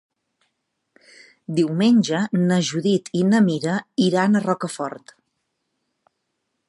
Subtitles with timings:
[1.59, 3.77] Diumenge na Judit i na Mira
[4.09, 5.15] iran a Rocafort.